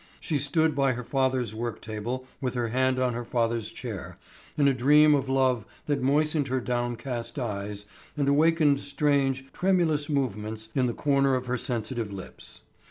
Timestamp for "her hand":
2.55-2.97